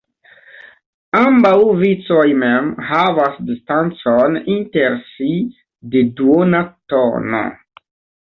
Ambaŭ 1.17 1.51
vicoj 1.81 2.23
mem 2.43 2.71
havas 2.91 3.35
distancon 3.51 4.39
inter 4.55 4.97
si 5.11 5.29
de 5.97 6.01
duona 6.21 6.63
tono. 6.95 7.43